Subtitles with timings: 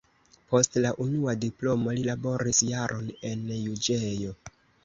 [0.53, 4.35] Post la unua diplomo li laboris jaron en juĝejo.